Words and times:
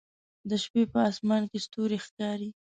د 0.49 0.51
شپې 0.63 0.83
په 0.91 0.99
اسمان 1.09 1.43
کې 1.49 1.59
ستوري 1.65 1.97
ښکاري 2.05 2.49